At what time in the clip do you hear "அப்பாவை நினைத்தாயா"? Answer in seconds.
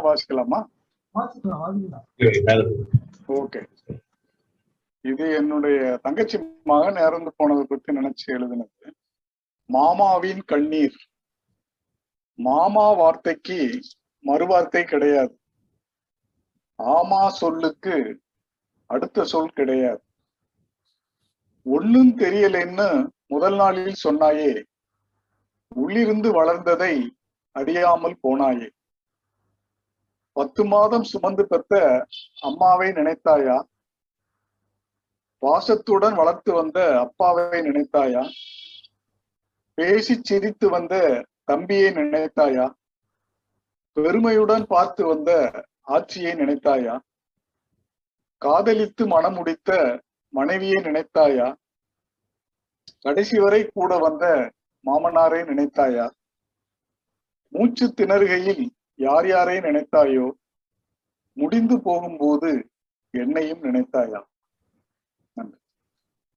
36.98-38.22